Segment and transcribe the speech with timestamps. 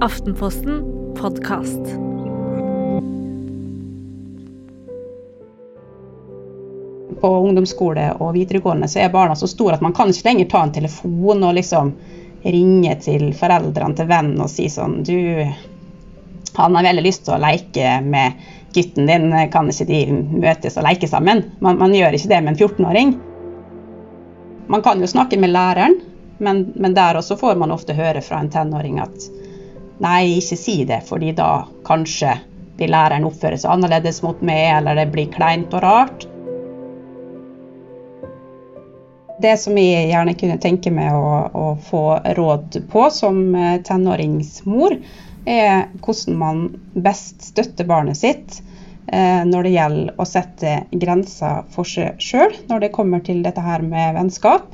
[0.00, 0.82] Aftenposten
[1.16, 1.80] podkast.
[7.20, 10.60] På ungdomsskole og videregående så er barna så store at man kan ikke lenger ta
[10.66, 11.94] en telefon og liksom
[12.44, 15.16] ringe til foreldrene til vennen og si sånn Du,
[16.60, 18.36] han har veldig lyst til å leke med
[18.76, 21.40] gutten din, kan ikke de møtes og leke sammen?
[21.64, 23.16] Man, man gjør ikke det med en 14-åring.
[24.68, 25.96] Man kan jo snakke med læreren,
[26.36, 29.30] men, men der også får man ofte høre fra en tenåring at
[30.02, 32.36] nei, ikke si det, fordi da kanskje
[32.76, 36.26] vil læreren oppføre seg annerledes mot meg, eller det blir kleint og rart.
[39.40, 42.04] Det som jeg gjerne kunne tenke meg å, å få
[42.38, 44.96] råd på som eh, tenåringsmor,
[45.46, 46.62] er hvordan man
[47.04, 48.56] best støtter barnet sitt
[49.12, 53.62] eh, når det gjelder å sette grenser for seg sjøl når det kommer til dette
[53.62, 54.66] her med vennskap.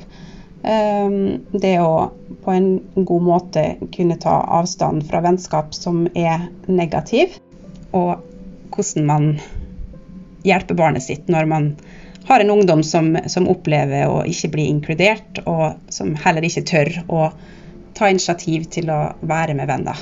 [0.63, 1.09] Eh,
[1.51, 2.11] det å
[2.43, 7.35] på en god måte kunne ta avstand fra vennskap som er negativ,
[7.91, 8.23] og
[8.73, 9.27] hvordan man
[10.43, 11.67] hjelper barnet sitt når man
[12.27, 16.91] har en ungdom som, som opplever å ikke bli inkludert, og som heller ikke tør
[17.11, 17.27] å
[17.93, 19.99] ta initiativ til å være med venner.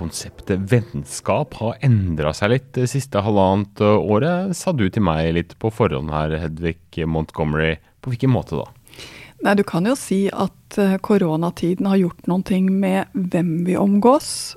[0.00, 5.52] Konseptet vennskap har endra seg litt det siste halvannet året, sa du til meg litt
[5.60, 7.74] på forhånd her, Hedvig Montgomery.
[8.00, 8.64] På hvilken måte da?
[9.44, 13.76] Nei, Du kan jo si at eh, koronatiden har gjort noen ting med hvem vi
[13.76, 14.56] omgås,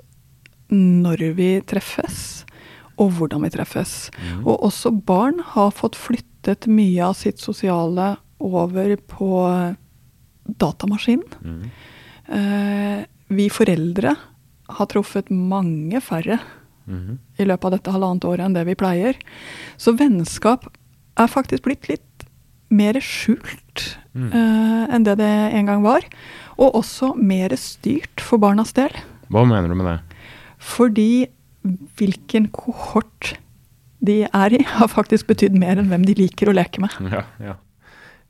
[0.73, 2.43] når vi treffes,
[2.95, 4.11] og hvordan vi treffes.
[4.15, 4.43] Mm.
[4.47, 9.31] Og også barn har fått flyttet mye av sitt sosiale over på
[10.43, 11.35] datamaskinen.
[11.43, 11.63] Mm.
[12.39, 13.01] Eh,
[13.33, 14.15] vi foreldre
[14.71, 16.39] har truffet mange færre
[16.85, 17.17] mm.
[17.39, 19.19] i løpet av dette halvannet året enn det vi pleier.
[19.77, 20.69] Så vennskap
[21.19, 22.27] er faktisk blitt litt
[22.73, 24.31] mer skjult mm.
[24.33, 26.05] uh, enn det det en gang var.
[26.57, 28.93] Og også mer styrt for barnas del.
[29.33, 29.99] Hva mener du med det?
[30.63, 31.27] Fordi
[31.97, 33.35] hvilken kohort
[34.03, 36.95] de er i, har faktisk betydd mer enn hvem de liker å leke med.
[37.13, 37.59] Ja, ja.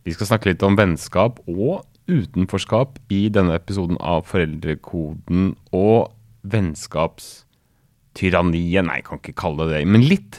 [0.03, 5.53] Vi skal snakke litt om vennskap og utenforskap i denne episoden av Foreldrekoden.
[5.71, 6.11] Og
[6.43, 10.33] vennskapstyranniet, nei, jeg kan ikke kalle det det, men litt,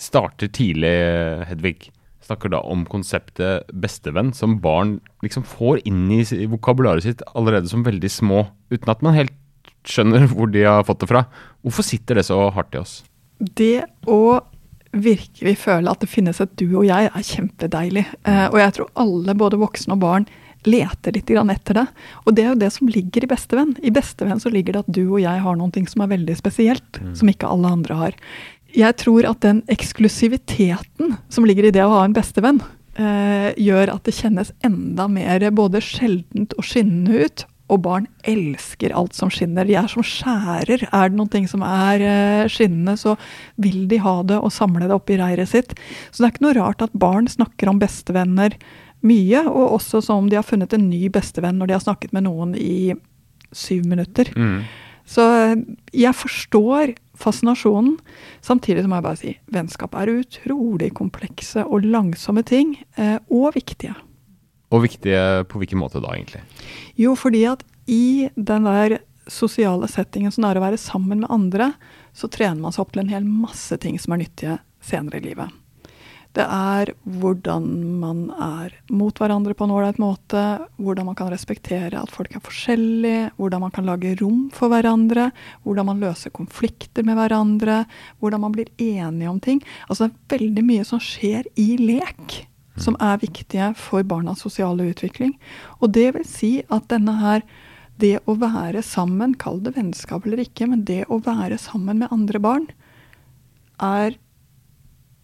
[0.00, 0.96] starter tidlig,
[1.50, 1.80] Hedvig.
[2.24, 7.84] Snakker da om konseptet bestevenn, som barn liksom får inn i vokabularet sitt allerede som
[7.84, 9.34] veldig små, uten at man helt
[9.84, 11.26] skjønner hvor de har fått det fra.
[11.64, 12.94] Hvorfor sitter det så hardt i oss?
[13.38, 14.40] Det å
[14.94, 18.06] virkelig føle at det finnes et du og jeg, er kjempedeilig.
[18.24, 20.28] Eh, og jeg tror alle, både voksne og barn,
[20.66, 21.86] leter litt etter det.
[22.24, 23.74] Og det er jo det som ligger i bestevenn.
[23.82, 27.00] I bestevenn så ligger det at du og jeg har noe som er veldig spesielt,
[27.00, 27.14] mm.
[27.20, 28.18] som ikke alle andre har.
[28.74, 32.60] Jeg tror at den eksklusiviteten som ligger i det å ha en bestevenn,
[32.98, 37.44] eh, gjør at det kjennes enda mer både sjeldent og skinnende ut.
[37.72, 39.64] Og barn elsker alt som skinner.
[39.64, 40.82] De er som skjærer.
[40.84, 43.14] Er det noe som er eh, skinnende, så
[43.56, 45.72] vil de ha det og samle det oppi reiret sitt.
[46.10, 48.58] Så det er ikke noe rart at barn snakker om bestevenner
[49.04, 52.14] mye, og også som om de har funnet en ny bestevenn når de har snakket
[52.16, 52.94] med noen i
[53.54, 54.30] syv minutter.
[54.36, 54.64] Mm.
[55.04, 55.56] Så eh,
[56.04, 57.98] jeg forstår fascinasjonen.
[58.44, 63.94] Samtidig som jeg bare si vennskap er utrolig komplekse og langsomme ting, eh, og viktige.
[64.74, 66.42] Og viktige på hvilken måte da, egentlig?
[66.98, 68.98] Jo, fordi at i den der
[69.30, 71.72] sosiale settingen som er å være sammen med andre,
[72.16, 75.28] så trener man seg opp til en hel masse ting som er nyttige senere i
[75.28, 75.52] livet.
[76.34, 76.90] Det er
[77.20, 77.66] hvordan
[78.00, 80.40] man er mot hverandre på en ålreit måte,
[80.82, 85.28] hvordan man kan respektere at folk er forskjellige, hvordan man kan lage rom for hverandre,
[85.62, 87.84] hvordan man løser konflikter med hverandre,
[88.18, 89.62] hvordan man blir enige om ting.
[89.86, 92.40] Altså det er veldig mye som skjer i lek,
[92.82, 95.36] som er viktige for barnas sosiale utvikling.
[95.78, 97.46] Og det vil si at denne her
[98.02, 102.10] det å være sammen, kall det vennskap eller ikke, men det å være sammen med
[102.14, 102.66] andre barn,
[103.78, 104.18] er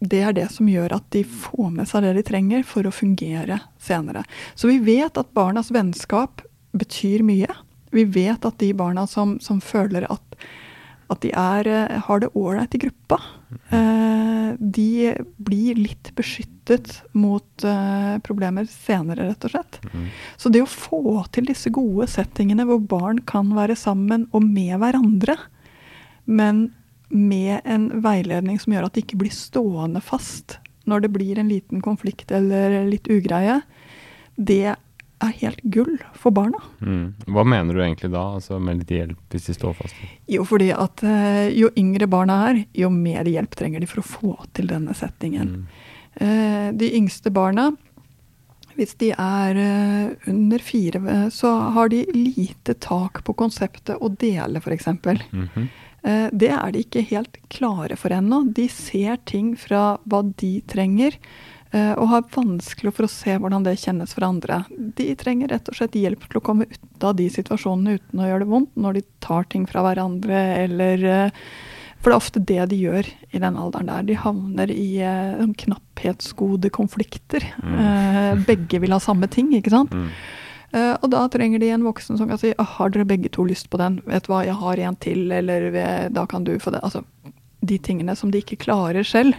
[0.01, 2.93] det er det som gjør at de får med seg det de trenger for å
[2.93, 4.23] fungere senere.
[4.57, 6.41] Så vi vet at barnas vennskap
[6.73, 7.51] betyr mye.
[7.93, 10.47] Vi vet at de barna som, som føler at,
[11.11, 13.19] at de er, eh, har det ålreit i gruppa,
[13.69, 19.81] eh, de blir litt beskyttet mot eh, problemer senere, rett og slett.
[19.93, 20.09] Mm.
[20.41, 24.79] Så det å få til disse gode settingene hvor barn kan være sammen og med
[24.81, 25.37] hverandre,
[26.25, 26.71] men
[27.11, 30.59] med en veiledning som gjør at det ikke blir stående fast
[30.89, 33.59] når det blir en liten konflikt eller litt ugreie,
[34.35, 34.73] det
[35.21, 36.57] er helt gull for barna.
[36.81, 37.13] Mm.
[37.29, 40.01] Hva mener du egentlig da, altså med litt hjelp hvis de står fast?
[40.31, 44.07] Jo, fordi at uh, jo yngre barna er, jo mer hjelp trenger de for å
[44.07, 45.61] få til denne settingen.
[45.61, 45.87] Mm.
[46.17, 47.69] Uh, de yngste barna
[48.77, 54.09] hvis de er eh, under fire, eh, så har de lite tak på konseptet å
[54.09, 54.87] dele, f.eks.
[54.87, 55.49] Mhm.
[55.55, 58.41] Eh, Det er de ikke helt klare for ennå.
[58.49, 61.17] De ser ting fra hva de trenger,
[61.71, 64.63] eh, og har vanskelig for å se hvordan det kjennes for andre.
[64.69, 68.29] De trenger rett og slett hjelp til å komme ut av de situasjonene uten å
[68.29, 71.45] gjøre det vondt, når de tar ting fra hverandre eller eh,
[72.01, 74.05] For det er ofte det de gjør i den alderen der.
[74.07, 77.45] De havner i eh, knapphetsgodekonflikter.
[77.61, 79.93] Eh, begge vil ha samme ting, ikke sant?
[79.93, 80.09] Mm.
[80.73, 83.43] Eh, og da trenger de en voksen som kan si ah, har dere begge to
[83.47, 85.69] lyst på den, vet du hva, jeg har en til, eller
[86.09, 86.79] da kan du få det.
[86.83, 87.03] Altså
[87.61, 89.35] de tingene som de ikke klarer selv.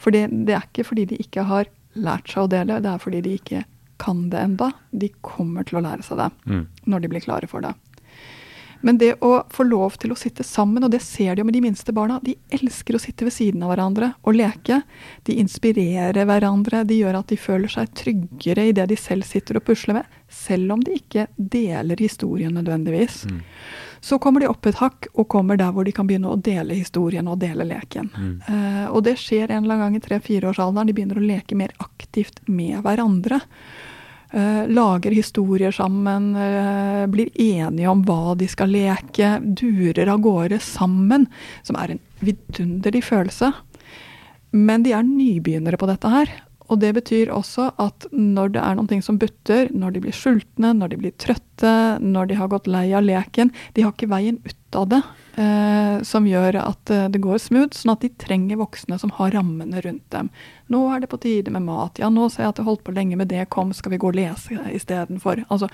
[0.00, 2.98] For det, det er ikke fordi de ikke har lært seg å dele, det er
[3.02, 3.64] fordi de ikke
[4.02, 4.72] kan det enda.
[4.90, 6.66] De kommer til å lære seg det Mm.
[6.90, 7.74] når de blir klare for det.
[8.82, 11.54] Men det å få lov til å sitte sammen, og det ser de jo med
[11.56, 14.80] de minste barna, de elsker å sitte ved siden av hverandre og leke.
[15.26, 19.60] De inspirerer hverandre, de gjør at de føler seg tryggere i det de selv sitter
[19.60, 23.22] og pusler med, selv om de ikke deler historien nødvendigvis.
[23.30, 23.40] Mm.
[24.02, 26.74] Så kommer de opp et hakk og kommer der hvor de kan begynne å dele
[26.74, 28.10] historien og dele leken.
[28.10, 28.34] Mm.
[28.48, 30.90] Uh, og det skjer en eller annen gang i tre-fireårsalderen.
[30.90, 33.38] De begynner å leke mer aktivt med hverandre.
[34.32, 40.56] Eh, lager historier sammen, eh, blir enige om hva de skal leke, durer av gårde
[40.60, 41.26] sammen,
[41.62, 43.52] som er en vidunderlig følelse.
[44.52, 46.32] Men de er nybegynnere på dette her.
[46.72, 50.16] Og det betyr også at når det er noen ting som butter, når de blir
[50.16, 54.08] sultne, når de blir trøtte, når de har gått lei av leken De har ikke
[54.10, 55.02] veien ut av det
[55.36, 59.34] eh, som gjør at eh, det går smooth, sånn at de trenger voksne som har
[59.36, 60.30] rammene rundt dem.
[60.72, 62.00] Nå er det på tide med mat.
[62.00, 63.44] Ja, nå ser jeg at jeg holdt på lenge med det.
[63.52, 65.44] Kom, skal vi gå og lese istedenfor?
[65.52, 65.68] Altså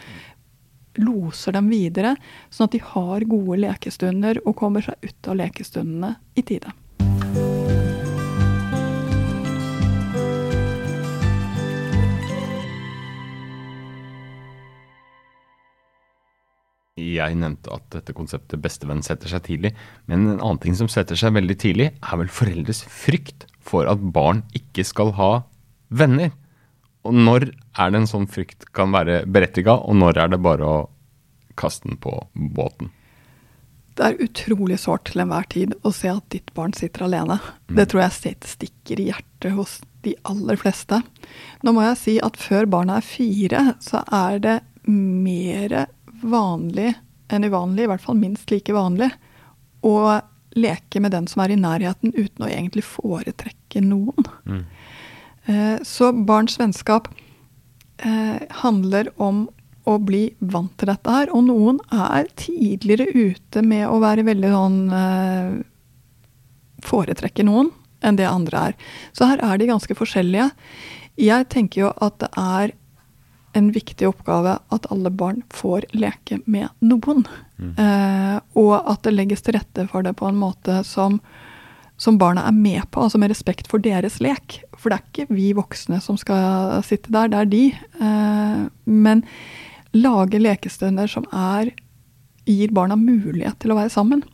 [0.99, 2.17] loser dem videre,
[2.51, 6.75] sånn at de har gode lekestunder og kommer seg ut av lekestundene i tide.
[16.99, 19.73] Jeg nevnte at dette konseptet bestevenn setter seg tidlig,
[20.11, 24.03] men en annen ting som setter seg veldig tidlig, er vel foreldres frykt for at
[24.03, 25.33] barn ikke skal ha
[25.89, 26.33] venner.
[27.07, 30.69] Og når er det en sånn frykt kan være berettiga, og når er det bare
[30.69, 30.79] å
[31.59, 32.91] kaste den på båten?
[33.99, 37.41] Det er utrolig sårt til enhver tid å se at ditt barn sitter alene.
[37.67, 41.01] Det tror jeg stikker i hjertet hos de aller fleste.
[41.67, 45.89] Nå må jeg si at før barna er fire, så er det mer
[46.23, 46.95] vanlig
[47.29, 49.11] enn uvanlig, i hvert fall minst like vanlig,
[49.85, 50.21] å
[50.59, 54.29] leke med den som er i nærheten uten å egentlig foretrekke noen.
[54.49, 54.65] Mm.
[55.45, 57.09] Eh, Så barns vennskap
[57.99, 59.47] eh, handler om
[59.89, 61.33] å bli vant til dette her.
[61.33, 65.59] Og noen er tidligere ute med å være veldig sånn eh,
[66.85, 67.73] Foretrekke noen
[68.07, 68.75] enn det andre er.
[69.11, 70.53] Så her er de ganske forskjellige.
[71.19, 72.75] Jeg tenker jo at det er
[73.59, 77.25] en viktig oppgave at alle barn får leke med noen.
[77.59, 81.19] Eh, og at det legges til rette for det på en måte som,
[81.99, 84.61] som barna er med på, altså med respekt for deres lek.
[84.79, 87.65] For det er ikke vi voksne som skal sitte der, det er de.
[87.99, 89.27] Eh, men
[89.97, 91.73] lage lekestunder som er,
[92.49, 94.25] gir barna mulighet til å være sammen.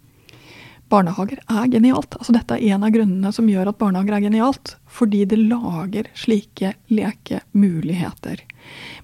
[0.92, 2.14] Barnehager er genialt.
[2.20, 4.76] Altså dette er en av grunnene som gjør at barnehager er genialt.
[4.86, 8.44] Fordi det lager slike lekemuligheter.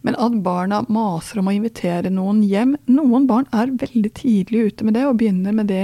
[0.02, 4.84] Men at barna maser om å invitere noen hjem Noen barn er veldig tidlig ute
[4.84, 5.82] med det og begynner med det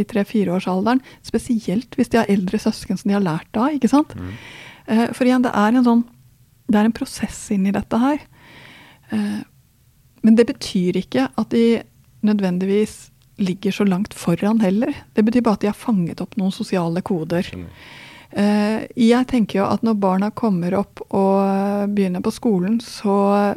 [0.00, 1.00] i tre-fireårsalderen.
[1.22, 3.70] Spesielt hvis de har eldre søsken som de har lært av.
[3.76, 4.14] ikke sant?
[4.86, 6.04] Eh, For igjen, det er en sånn
[6.68, 8.18] Det er en prosess inni dette her.
[9.12, 9.42] Eh,
[10.22, 11.82] Men det betyr ikke at de
[12.24, 14.94] nødvendigvis ligger så langt foran heller.
[15.14, 17.42] Det betyr bare at de har fanget opp noen sosiale koder.
[17.42, 17.68] Skjønner.
[18.34, 23.54] Eh, Jeg tenker jo at når barna kommer opp og begynner på skolen, så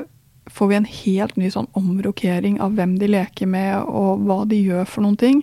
[0.47, 4.61] får vi en helt ny sånn omrokering av hvem de leker med, og hva de
[4.61, 5.41] gjør for noen ting.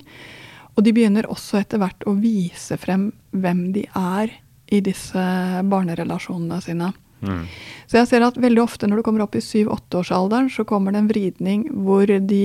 [0.74, 4.32] Og de begynner også etter hvert å vise frem hvem de er
[4.72, 5.24] i disse
[5.70, 6.92] barnerelasjonene sine.
[7.24, 7.44] Mm.
[7.86, 11.02] Så jeg ser at veldig ofte når du kommer opp i 7-8-årsalderen, så kommer det
[11.02, 12.42] en vridning hvor de,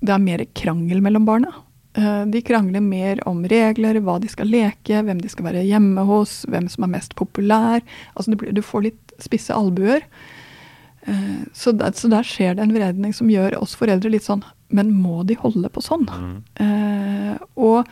[0.00, 1.52] det er mer krangel mellom barna.
[1.96, 6.04] Eh, De krangler mer om regler, hva de skal leke, hvem de skal være hjemme
[6.08, 7.82] hos, hvem som er mest populær.
[8.16, 10.02] Altså Du får litt spisse albuer.
[11.06, 14.42] Eh, Så der, så der skjer det en vredning som gjør oss foreldre litt sånn
[14.72, 16.06] Men må de holde på sånn?
[16.08, 16.42] Mm.
[16.64, 17.86] Eh, og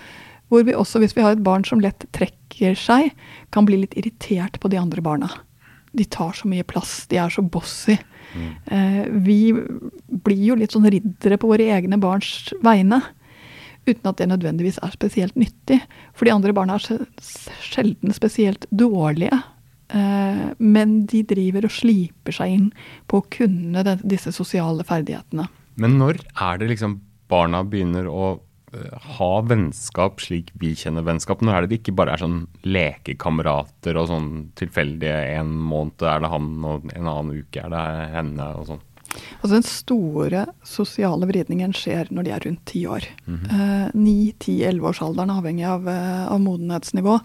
[0.49, 3.13] hvor vi også, hvis vi har et barn som lett trekker seg,
[3.53, 5.31] kan bli litt irritert på de andre barna.
[5.97, 7.97] De tar så mye plass, de er så bossy.
[8.67, 13.01] Eh, vi blir jo litt sånn riddere på våre egne barns vegne.
[13.89, 15.81] Uten at det nødvendigvis er spesielt nyttig.
[16.15, 17.07] For de andre barna er
[17.67, 19.41] sjelden spesielt dårlige.
[19.93, 22.71] Eh, men de driver og sliper seg inn
[23.11, 25.49] på å kunne disse sosiale ferdighetene.
[25.83, 27.01] Men når er det liksom
[27.33, 31.41] barna begynner å uh, ha vennskap slik vi kjenner vennskap?
[31.41, 36.21] Når er det det ikke bare er sånn lekekamerater og sånn tilfeldige En måned er
[36.25, 37.85] det han, og en annen uke er det
[38.17, 38.85] henne og sånn?
[39.41, 43.07] Altså Den store sosiale vridningen skjer når de er rundt ti år.
[43.95, 47.19] Ni, ti, elleveårsalderen, avhengig av, eh, av modenhetsnivå.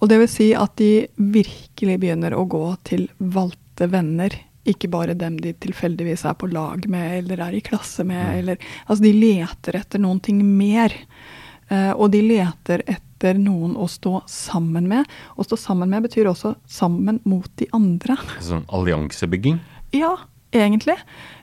[0.00, 4.34] Og det vil si at de virkelig begynner å gå til valgte venner.
[4.68, 8.38] Ikke bare dem de tilfeldigvis er på lag med eller er i klasse med.
[8.38, 10.94] Eller, altså de leter etter noen ting mer.
[11.68, 15.08] Eh, og de leter etter noen å stå sammen med.
[15.36, 18.16] Å stå sammen med betyr også sammen mot de andre.
[18.40, 19.60] Sånn alliansebygging?
[19.96, 20.16] Ja,
[20.52, 20.96] egentlig.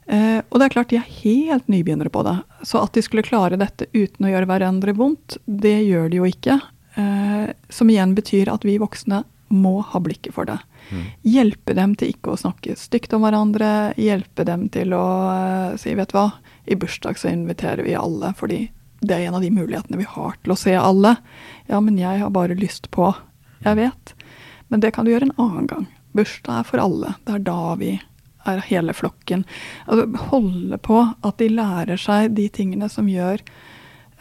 [0.07, 2.37] Eh, og det er klart de er helt nybegynnere på det.
[2.67, 6.29] Så at de skulle klare dette uten å gjøre hverandre vondt, det gjør de jo
[6.29, 6.59] ikke.
[6.97, 9.23] Eh, som igjen betyr at vi voksne
[9.53, 10.57] må ha blikket for det.
[10.91, 11.03] Mm.
[11.27, 13.93] Hjelpe dem til ikke å snakke stygt om hverandre.
[13.99, 16.29] Hjelpe dem til å eh, si vet du hva,
[16.67, 18.65] i bursdag så inviterer vi alle fordi
[18.99, 21.15] det er en av de mulighetene vi har til å se alle.
[21.69, 23.13] Ja, men jeg har bare lyst på
[23.63, 24.13] Jeg vet.
[24.69, 25.85] Men det kan du gjøre en annen gang.
[26.13, 27.15] Bursdag er for alle.
[27.25, 27.95] Det er da vi
[28.47, 29.43] er hele flokken.
[29.85, 33.43] Altså, holde på at de lærer seg de tingene som gjør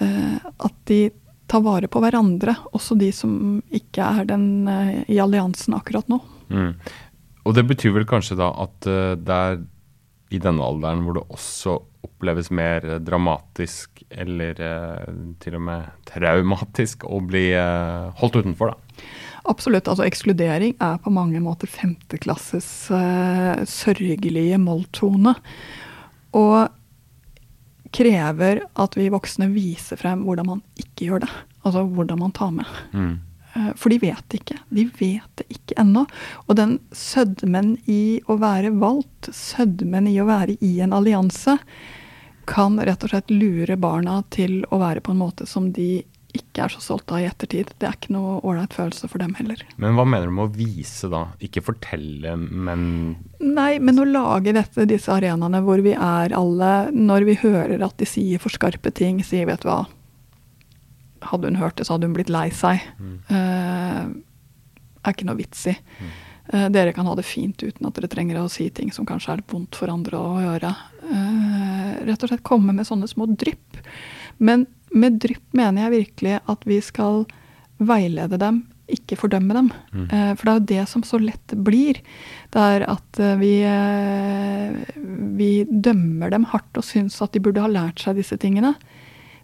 [0.01, 1.01] uh, at de
[1.47, 6.21] tar vare på hverandre, også de som ikke er den uh, i alliansen akkurat nå.
[6.51, 6.73] Mm.
[7.47, 9.61] Og det betyr vel kanskje da at uh, det er
[10.35, 17.07] i denne alderen hvor det også oppleves mer dramatisk eller uh, til og med traumatisk
[17.07, 17.49] å bli
[18.19, 19.07] holdt utenfor, da?
[19.47, 19.89] Absolutt.
[19.89, 22.67] altså Ekskludering er på mange måter femteklasses
[23.71, 25.37] sørgelige molltone.
[26.37, 26.67] Og
[27.97, 31.31] krever at vi voksne viser frem hvordan man ikke gjør det.
[31.63, 32.79] Altså hvordan man tar med.
[32.93, 33.15] Mm.
[33.57, 34.59] Eh, for de vet ikke.
[34.69, 36.07] De vet det ikke ennå.
[36.47, 41.59] Og den sødmen i å være valgt, sødmen i å være i en allianse,
[42.47, 46.05] kan rett og slett lure barna til å være på en måte som de
[46.37, 47.73] ikke er så stolte av i ettertid.
[47.81, 49.63] Det er ikke noe ålreit følelse for dem heller.
[49.81, 51.23] Men hva mener du med å vise, da?
[51.45, 52.87] Ikke fortelle, men
[53.43, 57.97] Nei, men å lage dette, disse arenaene hvor vi er alle, når vi hører at
[58.01, 59.85] de sier for skarpe ting, sier vet du hva
[61.27, 62.83] Hadde hun hørt det, så hadde hun blitt lei seg.
[63.01, 63.15] Mm.
[63.33, 64.03] Uh,
[65.03, 65.73] er ikke noe vits i.
[65.73, 66.11] Mm.
[66.53, 69.33] Uh, dere kan ha det fint uten at dere trenger å si ting som kanskje
[69.35, 70.71] er vondt for andre å gjøre.
[71.03, 73.81] Uh, rett og slett komme med sånne små drypp.
[74.39, 77.25] Men med drypp mener jeg virkelig at vi skal
[77.77, 78.63] veilede dem,
[78.93, 79.71] ikke fordømme dem.
[79.93, 80.07] Mm.
[80.07, 82.01] Eh, for det er jo det som så lett blir.
[82.55, 84.77] Det er at eh, vi, eh,
[85.37, 88.77] vi dømmer dem hardt og syns at de burde ha lært seg disse tingene.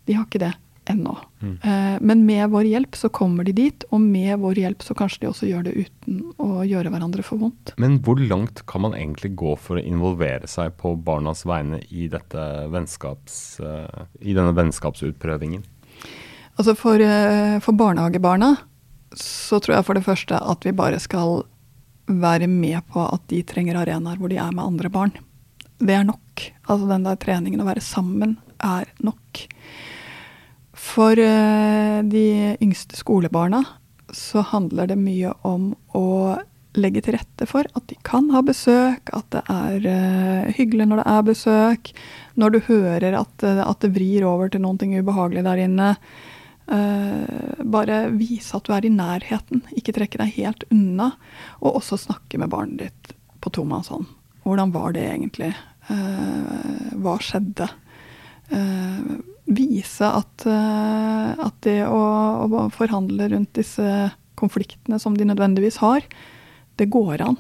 [0.07, 0.55] De har ikke det
[0.91, 1.17] ennå.
[1.43, 1.59] Mm.
[1.63, 5.25] Eh, men med vår hjelp så kommer de dit, og med vår hjelp så kanskje
[5.25, 7.75] de også gjør det uten å gjøre hverandre for vondt.
[7.83, 12.09] Men hvor langt kan man egentlig gå for å involvere seg på barnas vegne i,
[12.11, 15.65] vennskaps, uh, i denne vennskapsutprøvingen?
[16.59, 18.55] Altså for, uh, for barnehagebarna
[19.19, 21.43] så tror jeg for det første at vi bare skal
[22.13, 25.13] være med på at de trenger arenaer hvor de er med andre barn.
[25.83, 26.43] Det er nok.
[26.71, 29.47] Altså den der treningen å være sammen er nok.
[30.83, 33.65] For uh, de yngste skolebarna
[34.13, 36.37] så handler det mye om å
[36.77, 41.03] legge til rette for at de kan ha besøk, at det er uh, hyggelig når
[41.03, 41.93] det er besøk.
[42.35, 45.97] Når du hører at, uh, at det vrir over til noe ubehagelig der inne.
[47.75, 51.11] bare vise at du er i nærheten, ikke trekke deg helt unna.
[51.61, 54.07] Og også snakke med barnet ditt på tomannshånd.
[54.45, 55.53] Hvordan var det egentlig?
[57.03, 57.67] hva skjedde?
[59.51, 62.03] Vise at, eh, at det å,
[62.47, 66.07] å, forhandle rundt disse konfliktene som de nødvendigvis har,
[66.81, 67.39] det går an.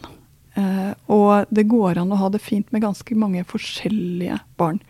[0.58, 4.82] Eh, og det går an å ha det fint med ganske mange forskjellige barn.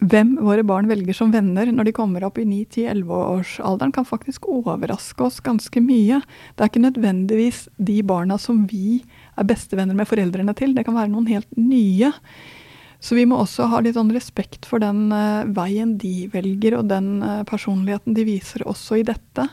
[0.00, 5.26] Hvem våre barn velger som venner når de kommer opp i 9-10-11-årsalderen, kan faktisk overraske
[5.26, 6.22] oss ganske mye.
[6.56, 9.02] Det er ikke nødvendigvis de barna som vi
[9.36, 10.72] er bestevenner med foreldrene til.
[10.72, 12.14] Det kan være noen helt nye.
[13.00, 16.90] Så vi må også ha litt sånn respekt for den uh, veien de velger, og
[16.92, 19.46] den uh, personligheten de viser også i dette.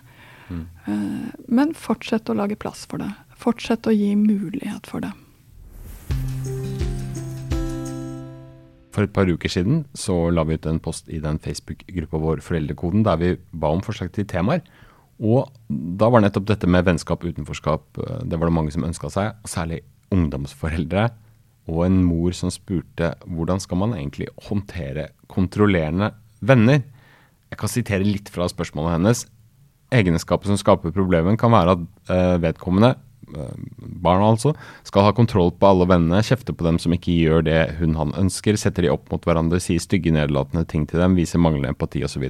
[0.51, 0.65] Mm.
[0.83, 3.07] Uh, men fortsett å lage plass for det.
[3.39, 5.13] Fortsett å gi mulighet for det.
[8.91, 12.41] For et par uker siden så la vi ut en post i den Facebook-gruppa vår
[12.43, 14.65] Foreldrekoden der vi ba om forslag til temaer.
[15.23, 19.37] Og da var nettopp dette med vennskap, utenforskap, det var det mange som ønska seg.
[19.49, 21.07] Særlig ungdomsforeldre
[21.67, 26.83] og en mor som spurte hvordan skal man egentlig håndtere kontrollerende venner.
[27.51, 29.25] Jeg kan sitere litt fra spørsmålet hennes.
[29.93, 32.89] Egenskapet som skaper problemet, kan være at uh, vedkommende
[33.31, 33.59] eh,
[34.03, 34.51] barna altså,
[34.87, 38.11] skal ha kontroll på alle vennene, kjefte på dem som ikke gjør det hun han
[38.19, 42.03] ønsker, setter de opp mot hverandre, sier stygge, nedlatende ting til dem, viser manglende empati
[42.03, 42.25] osv.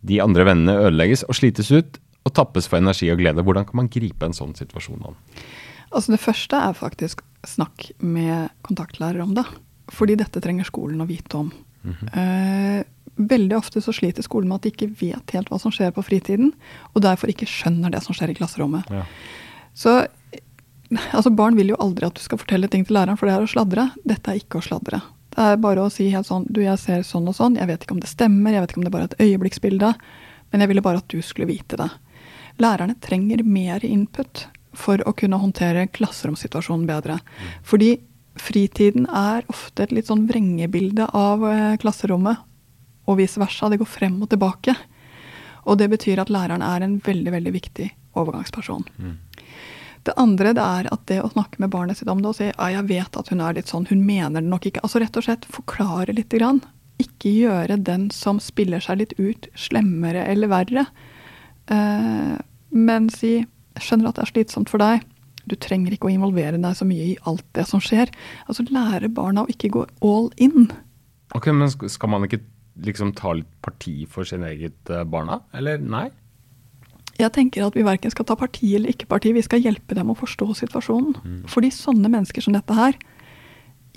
[0.00, 3.44] De andre vennene ødelegges og slites ut, og tappes for energi og glede.
[3.44, 5.20] Hvordan kan man gripe en sånn situasjon an?
[5.90, 9.44] Altså Det første er faktisk snakk med kontaktlærer om det.
[9.90, 11.52] Fordi dette trenger skolen å vite om.
[11.82, 12.84] Mm -hmm.
[13.16, 16.02] veldig ofte så sliter skolen med at de ikke vet helt hva som skjer på
[16.02, 16.52] fritiden,
[16.94, 18.84] og derfor ikke skjønner det som skjer i klasserommet.
[18.90, 19.04] Ja.
[19.74, 20.06] Så
[21.12, 23.42] altså Barn vil jo aldri at du skal fortelle ting til læreren, for det er
[23.42, 23.90] å sladre.
[24.04, 25.02] Dette er ikke å sladre.
[25.30, 27.56] Det er bare å si helt sånn Du, jeg ser sånn og sånn.
[27.56, 29.92] Jeg vet ikke om det stemmer, jeg vet ikke om det bare er et øyeblikksbilde.
[30.50, 31.90] Men jeg ville bare at du skulle vite det.
[32.58, 37.18] Lærerne trenger mer input for å kunne håndtere klasseromssituasjonen bedre.
[37.66, 37.96] Fordi
[38.40, 42.46] fritiden er ofte et litt sånn vrengebilde av eh, klasserommet,
[43.10, 43.68] og vice versa.
[43.70, 44.76] Det går frem og tilbake.
[45.66, 48.86] Og det betyr at læreren er en veldig, veldig viktig overgangsperson.
[48.98, 49.16] Mm.
[50.06, 52.46] Det andre det er at det å snakke med barnet sitt om det og si
[52.48, 54.84] ja, jeg vet at hun er litt sånn, hun mener det nok ikke.
[54.86, 56.62] Altså rett og slett forklare lite grann.
[57.02, 60.86] Ikke gjøre den som spiller seg litt ut, slemmere eller verre.
[61.68, 62.36] Eh,
[62.70, 63.40] men si
[63.80, 65.02] jeg skjønner at det er slitsomt for deg.
[65.48, 68.12] Du trenger ikke å involvere deg så mye i alt det som skjer.
[68.46, 70.68] Altså lære barna å ikke gå all in.
[71.34, 72.42] Ok, Men skal man ikke
[72.80, 76.08] liksom ta litt parti for sin eget uh, barna, eller nei?
[77.20, 80.12] Jeg tenker at vi verken skal ta parti eller ikke parti, vi skal hjelpe dem
[80.12, 81.18] å forstå situasjonen.
[81.20, 81.40] Mm.
[81.52, 82.96] Fordi sånne mennesker som dette her,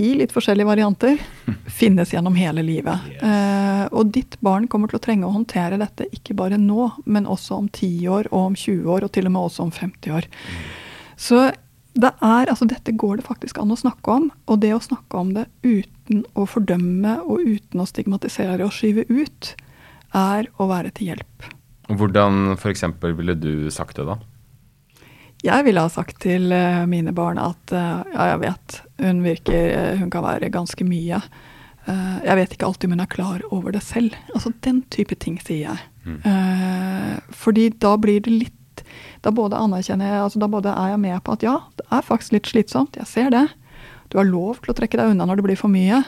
[0.02, 1.20] i litt forskjellige varianter,
[1.80, 3.10] finnes gjennom hele livet.
[3.12, 3.24] Yes.
[3.24, 7.30] Eh, og ditt barn kommer til å trenge å håndtere dette ikke bare nå, men
[7.30, 10.16] også om 10 år og om 20 år, og til og med også om 50
[10.18, 10.30] år.
[10.32, 10.64] Mm.
[11.24, 11.44] Så
[11.94, 14.30] det er, altså dette går det faktisk an å snakke om.
[14.50, 19.06] Og det å snakke om det uten å fordømme og uten å stigmatisere og skyve
[19.12, 19.54] ut,
[20.14, 21.50] er å være til hjelp.
[21.94, 22.86] Hvordan f.eks.
[23.04, 24.18] ville du sagt det, da?
[25.44, 29.66] Jeg ville ha sagt til eh, mine barn at eh, ja, jeg vet, hun virker
[29.76, 31.20] eh, Hun kan være ganske mye.
[31.84, 34.13] Jeg vet ikke alltid om hun er klar over det selv.
[34.32, 35.82] Altså den type ting, sier jeg.
[36.08, 36.22] Mm.
[37.36, 38.84] Fordi da blir det litt
[39.24, 42.08] Da både anerkjenner jeg, altså da både er jeg med på at ja, det er
[42.08, 43.44] faktisk litt slitsomt, jeg ser det.
[44.12, 46.00] Du har lov til å trekke deg unna når det blir for mye.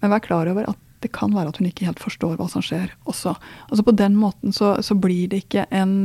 [0.00, 2.64] Men vær klar over at det kan være at hun ikke helt forstår hva som
[2.64, 3.32] skjer også.
[3.70, 5.96] Altså På den måten så, så blir det ikke en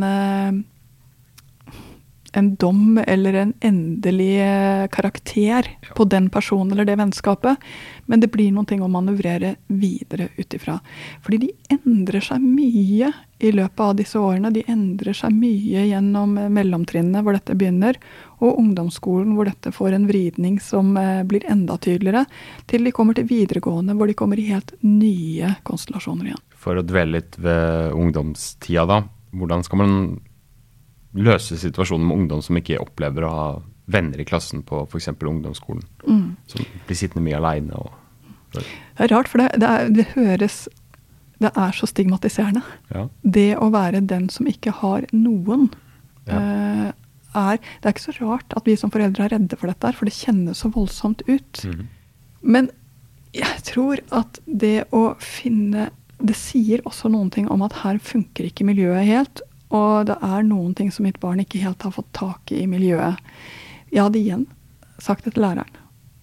[2.37, 5.93] en dom eller en endelig eh, karakter ja.
[5.95, 7.57] på den personen eller det vennskapet.
[8.05, 10.79] Men det blir noen ting å manøvrere videre ut ifra.
[11.25, 14.51] Fordi de endrer seg mye i løpet av disse årene.
[14.53, 17.99] De endrer seg mye gjennom eh, mellomtrinnet hvor dette begynner,
[18.39, 22.25] og ungdomsskolen hvor dette får en vridning som eh, blir enda tydeligere,
[22.69, 26.43] til de kommer til videregående hvor de kommer i helt nye konstellasjoner igjen.
[26.59, 29.03] For å dvele litt ved ungdomstida, da.
[29.29, 29.93] Hvordan skal man
[31.17, 33.47] løse situasjonen med ungdom som ikke opplever å ha
[33.89, 35.09] venner i klassen på f.eks.
[35.17, 35.83] ungdomsskolen.
[36.05, 36.35] Mm.
[36.49, 37.81] Som blir sittende mye aleine.
[38.53, 38.65] Det
[38.97, 40.63] er rart, for det, det, er, det, høres
[41.41, 42.61] Det er så stigmatiserende.
[42.93, 43.07] Ja.
[43.21, 45.69] Det å være den som ikke har noen,
[46.29, 46.37] ja.
[46.37, 46.89] uh,
[47.37, 50.09] er Det er ikke så rart at vi som foreldre er redde for dette, for
[50.09, 51.63] det kjennes så voldsomt ut.
[51.65, 51.87] Mm.
[52.41, 52.69] Men
[53.33, 58.49] jeg tror at det å finne det sier også noen ting om at her funker
[58.49, 59.43] ikke miljøet helt.
[59.75, 62.69] Og det er noen ting som mitt barn ikke helt har fått tak i i
[62.69, 63.19] miljøet.
[63.93, 64.47] Jeg hadde igjen
[65.01, 65.77] sagt det til læreren.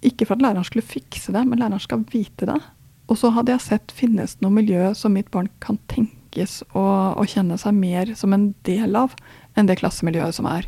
[0.07, 2.59] Ikke for at læreren skulle fikse det, men læreren skal vite det.
[3.07, 7.23] Og så hadde jeg sett finnes det noe miljø som mitt barn kan tenkes og
[7.31, 9.15] kjenne seg mer som en del av
[9.57, 10.67] enn det klassemiljøet som er.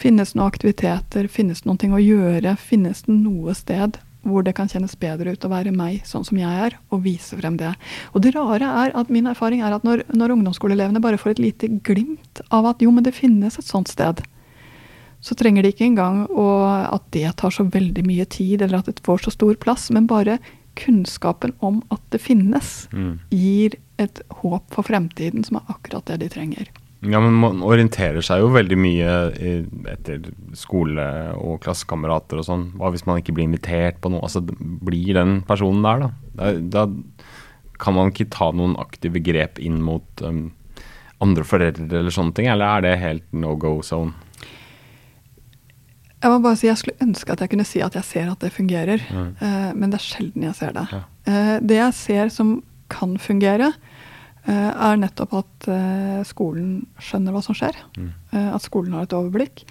[0.00, 4.54] Finnes det noen aktiviteter, finnes det noe å gjøre, finnes det noe sted hvor det
[4.58, 7.72] kan kjennes bedre ut å være meg sånn som jeg er, og vise frem det.
[8.12, 11.44] Og det rare er at min erfaring er at når, når ungdomsskoleelevene bare får et
[11.46, 14.22] lite glimt av at jo, men det finnes et sånt sted,
[15.20, 16.46] så trenger de ikke engang å,
[16.88, 20.08] at det tar så veldig mye tid, eller at det får så stor plass, men
[20.08, 20.38] bare
[20.80, 23.14] kunnskapen om at det finnes, mm.
[23.34, 26.70] gir et håp for fremtiden som er akkurat det de trenger.
[27.00, 29.52] Ja, men man orienterer seg jo veldig mye i,
[29.88, 30.20] etter
[30.58, 31.04] skole
[31.40, 32.66] og klassekamerater og sånn.
[32.76, 34.20] Hva hvis man ikke blir invitert på noe?
[34.26, 36.10] Altså, blir den personen der, da?
[36.36, 40.50] Da, da kan man ikke ta noen aktive grep inn mot um,
[41.24, 44.12] andre foreldre eller sånne ting, eller er det helt no go zone?
[46.20, 48.44] Jeg må bare si, jeg skulle ønske at jeg kunne si at jeg ser at
[48.44, 49.30] det fungerer, mm.
[49.40, 50.84] uh, men det er sjelden jeg ser det.
[50.92, 51.04] Ja.
[51.24, 52.58] Uh, det jeg ser som
[52.92, 53.70] kan fungere,
[54.48, 57.76] er nettopp at eh, skolen skjønner hva som skjer.
[57.98, 58.10] Mm.
[58.32, 59.64] Eh, at skolen har et overblikk.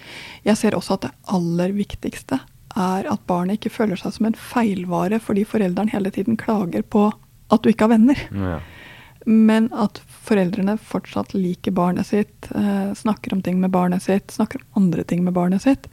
[0.45, 2.39] Jeg ser også at det aller viktigste
[2.77, 7.09] er at barnet ikke føler seg som en feilvare fordi foreldrene hele tiden klager på
[7.49, 8.27] at du ikke har venner.
[8.29, 8.59] Ja.
[9.25, 14.61] men at foreldrene fortsatt liker barnet sitt, eh, snakker om ting med barnet sitt, snakker
[14.61, 15.87] om andre ting med barnet sitt,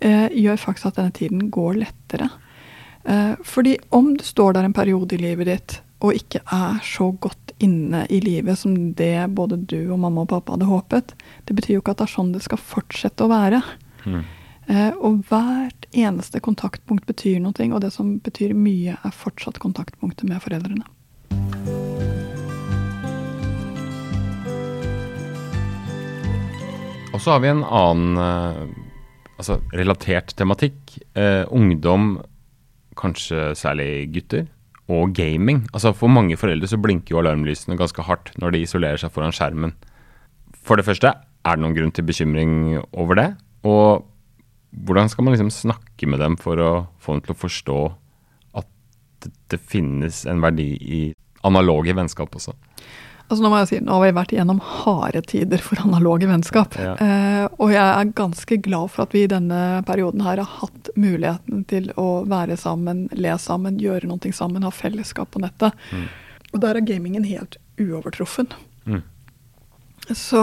[0.00, 2.30] eh, gjør faktisk at denne tiden går lettere.
[3.04, 7.10] Eh, fordi om du står der en periode i livet ditt og ikke er så
[7.18, 11.14] godt inne i livet som det både du og mamma og pappa hadde håpet,
[11.48, 13.62] det betyr jo ikke at det er sånn det skal fortsette å være.
[14.04, 14.22] Mm.
[14.70, 20.28] Eh, og hvert eneste kontaktpunkt betyr noe, og det som betyr mye, er fortsatt kontaktpunktet
[20.28, 20.86] med foreldrene.
[27.12, 28.62] Og så har vi en annen eh,
[29.36, 30.96] altså relatert tematikk.
[31.18, 32.16] Eh, ungdom,
[32.96, 34.46] kanskje særlig gutter,
[34.90, 35.62] og gaming.
[35.72, 39.34] Altså For mange foreldre så blinker jo alarmlysene ganske hardt når de isolerer seg foran
[39.34, 39.74] skjermen.
[40.62, 42.54] For det første, er det noen grunn til bekymring
[42.92, 43.28] over det?
[43.66, 44.04] Og
[44.86, 46.70] hvordan skal man liksom snakke med dem for å
[47.02, 47.80] få dem til å forstå
[48.62, 51.02] at det, finnes en verdi i
[51.46, 52.54] analoge vennskap også?
[53.28, 56.74] Altså Nå må jeg si, nå har vi vært igjennom harde tider for analoge vennskap.
[56.76, 56.94] Ja.
[57.62, 61.62] Og jeg er ganske glad for at vi i denne perioden her har hatt muligheten
[61.70, 65.76] til å være sammen, le sammen, gjøre noe sammen, ha fellesskap på nettet.
[65.94, 66.08] Mm.
[66.52, 68.50] Og der er gamingen helt uovertruffen.
[68.84, 69.02] Mm.
[70.10, 70.42] Så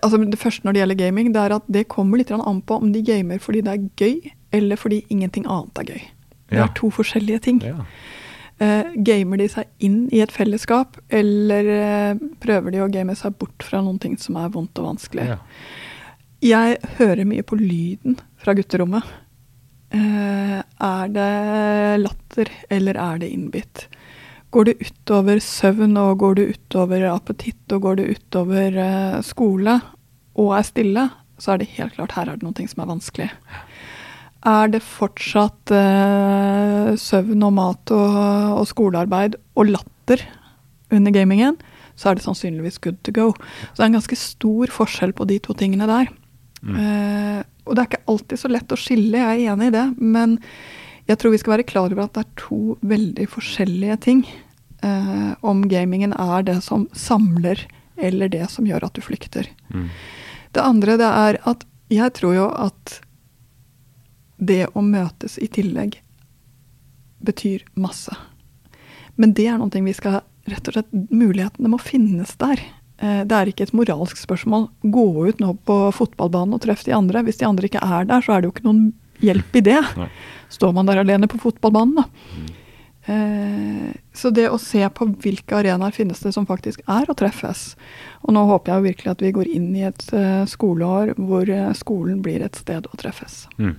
[0.00, 2.80] altså det første når det gjelder gaming, det er at det kommer litt an på
[2.80, 6.04] om de gamer fordi det er gøy, eller fordi ingenting annet er gøy.
[6.48, 6.64] Det Ja.
[6.64, 7.60] er to forskjellige ting.
[7.62, 7.84] Ja.
[8.58, 13.36] Eh, gamer de seg inn i et fellesskap, eller eh, prøver de å game seg
[13.38, 15.26] bort fra noen ting som er vondt og vanskelig?
[15.26, 15.36] Ja.
[16.44, 19.04] Jeg hører mye på lyden fra gutterommet.
[19.96, 23.86] Eh, er det latter, eller er det innbitt?
[24.52, 29.78] Går det utover søvn, og går det utover appetitt, og går det utover eh, skole,
[30.36, 31.06] og er stille,
[31.40, 33.30] så er det helt klart her er det noe som er vanskelig.
[34.46, 38.20] Er det fortsatt eh, søvn og mat og,
[38.60, 40.20] og skolearbeid og latter
[40.92, 41.56] under gamingen,
[41.96, 43.32] så er det sannsynligvis good to go.
[43.72, 46.12] Så det er en ganske stor forskjell på de to tingene der.
[46.74, 49.86] Eh, og det er ikke alltid så lett å skille, jeg er enig i det,
[50.02, 50.36] men
[51.06, 54.24] jeg tror vi skal være klar over at det er to veldig forskjellige ting.
[54.82, 59.48] Eh, om gamingen er det som samler, eller det som gjør at du flykter.
[59.72, 59.88] Mm.
[60.52, 62.98] Det andre det er at jeg tror jo at
[64.36, 66.00] det å møtes i tillegg
[67.24, 68.12] betyr masse.
[69.16, 72.60] Men det er noe vi skal rett og slett Mulighetene må finnes der.
[72.98, 74.68] Eh, Det er ikke et moralsk spørsmål.
[74.82, 77.22] Gå ut nå på fotballbanen og treff de andre.
[77.26, 79.80] Hvis de andre ikke er der, så er det jo ikke noen hjelp i det.
[79.96, 80.08] Nei.
[80.52, 82.04] Står man der alene på fotballbanen, da.
[83.06, 87.76] Eh, Så det å se på hvilke arenaer finnes det som faktisk er å treffes.
[88.24, 91.44] Og nå håper jeg jo virkelig at vi går inn i et eh, skoleår hvor
[91.76, 93.44] skolen blir et sted å treffes.
[93.60, 93.76] Mm.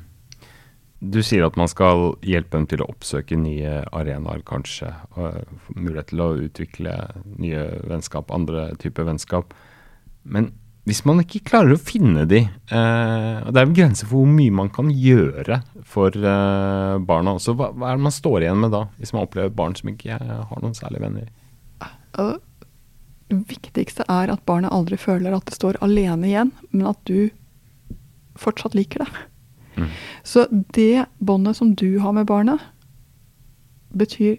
[1.00, 4.90] Du sier at man skal hjelpe dem til å oppsøke nye arenaer, kanskje.
[5.14, 6.96] Og mulighet til å utvikle
[7.38, 9.54] nye vennskap, andre typer vennskap.
[10.26, 10.50] Men
[10.88, 14.30] hvis man ikke klarer å finne de, eh, og det er en grense for hvor
[14.32, 18.62] mye man kan gjøre for eh, barna også, hva, hva er det man står igjen
[18.64, 21.28] med da, hvis man opplever barn som ikke eh, har noen særlige venner?
[23.28, 27.28] Det viktigste er at barnet aldri føler at det står alene igjen, men at du
[28.40, 29.28] fortsatt liker det.
[29.78, 29.90] Mm.
[30.24, 32.60] Så det båndet som du har med barnet,
[33.98, 34.38] betyr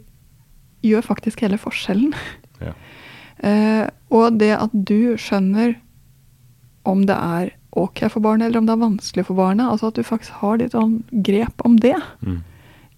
[0.84, 2.12] gjør faktisk hele forskjellen.
[2.62, 2.72] Ja.
[3.38, 5.76] Eh, og det at du skjønner
[6.88, 9.98] om det er ok for barnet, eller om det er vanskelig for barnet, altså at
[9.98, 12.40] du faktisk har litt sånn grep om det, Mm.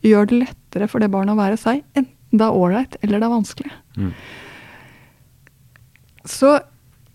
[0.03, 3.26] gjør det lettere for det barnet å være seg, enten det er ålreit eller det
[3.26, 3.72] er vanskelig.
[3.96, 4.12] Mm.
[6.24, 6.61] Så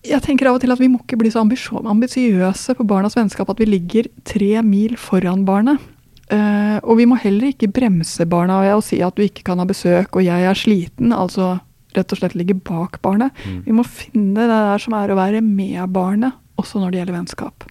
[0.05, 3.49] jeg tenker av og til at vi må ikke bli så ambisiøse på barnas vennskap
[3.51, 5.81] at vi ligger tre mil foran barnet.
[6.25, 9.61] Uh, og vi må heller ikke bremse barna ved å si at du ikke kan
[9.61, 11.59] ha besøk og jeg er sliten, altså
[11.95, 13.35] rett og slett ligge bak barnet.
[13.45, 13.59] Mm.
[13.67, 17.19] Vi må finne det der som er å være med barnet, også når det gjelder
[17.19, 17.69] vennskap.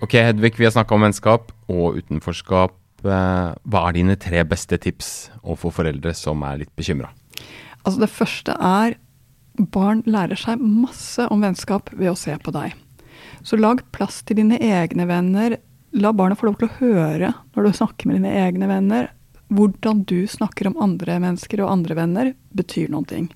[0.00, 2.79] Ok, Hedvig, vi har snakka om vennskap og utenforskap.
[3.04, 7.12] Eh, Hva er dine tre beste tips overfor foreldre som er litt bekymra?
[7.84, 8.98] Altså det første er
[9.72, 12.74] barn lærer seg masse om vennskap ved å se på deg.
[13.44, 15.56] Så lag plass til dine egne venner.
[15.96, 19.10] La barna få lov til å høre når du snakker med dine egne venner.
[19.50, 23.30] Hvordan du snakker om andre mennesker og andre venner, betyr noen ting.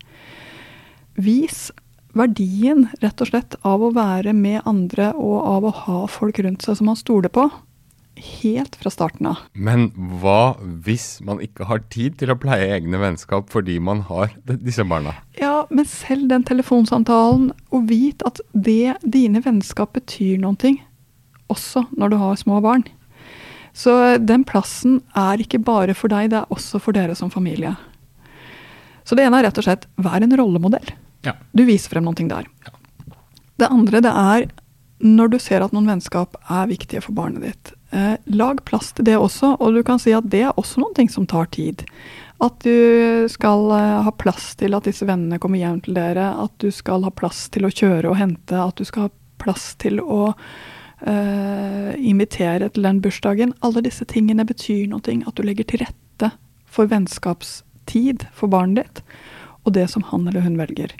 [1.18, 1.72] Vis
[2.14, 6.62] verdien, rett og slett, av å være med andre og av å ha folk rundt
[6.62, 7.48] seg som man stoler på.
[8.14, 9.40] Helt fra starten av.
[9.52, 9.88] Men
[10.22, 10.54] hva
[10.86, 15.16] hvis man ikke har tid til å pleie egne vennskap fordi man har disse barna?
[15.40, 20.78] Ja, men selv den telefonsamtalen, og vit at det, dine vennskap betyr noen ting,
[21.50, 22.86] også når du har små barn.
[23.74, 27.74] Så den plassen er ikke bare for deg, det er også for dere som familie.
[29.04, 30.94] Så det ene er rett og slett vær en rollemodell.
[31.26, 31.34] Ja.
[31.50, 32.46] Du viser frem noe der.
[33.58, 34.46] Det andre det er
[35.04, 37.73] når du ser at noen vennskap er viktige for barnet ditt.
[37.94, 40.96] Eh, lag plass til det også, og du kan si at det er også noen
[40.96, 41.84] ting som tar tid.
[42.42, 46.56] At du skal eh, ha plass til at disse vennene kommer hjem til dere, at
[46.58, 50.00] du skal ha plass til å kjøre og hente, at du skal ha plass til
[50.02, 50.32] å
[51.06, 53.54] eh, invitere til den bursdagen.
[53.62, 56.32] Alle disse tingene betyr noe, at du legger til rette
[56.66, 59.04] for vennskapstid for barnet ditt,
[59.62, 60.96] og det som han eller hun velger.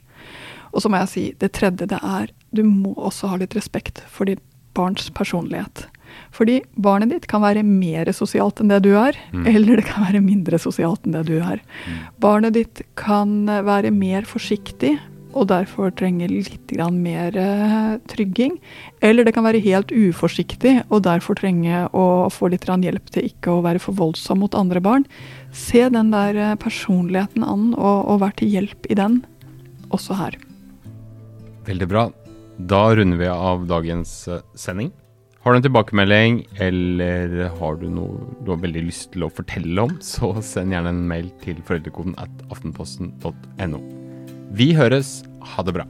[0.70, 3.98] Og så må jeg si, det tredje det er du må også ha litt respekt
[4.06, 4.42] for ditt
[4.78, 5.88] barns personlighet.
[6.34, 9.46] Fordi barnet ditt kan være mer sosialt enn det du er, Mm.
[9.46, 11.60] eller det kan være mindre sosialt enn det du er.
[12.20, 14.98] Barnet ditt kan være mer forsiktig
[15.34, 18.58] og derfor trenger litt grann mer eh, trygging.
[19.02, 23.26] Eller det kan være helt uforsiktig og derfor trenge å få litt grann hjelp til
[23.28, 25.06] ikke å være for voldsom mot andre barn.
[25.50, 29.24] Se den der eh, personligheten an, og, og vær til hjelp i den,
[29.90, 30.38] også her.
[31.66, 32.08] Veldig bra.
[32.58, 34.92] Da runder vi av dagens eh, sending.
[35.44, 39.82] Har du en tilbakemelding, eller har du noe du har veldig lyst til å fortelle
[39.82, 43.80] om, så send gjerne en mail til foreldrekoden at aftenposten.no.
[44.56, 45.18] Vi høres.
[45.44, 45.84] Ha det bra.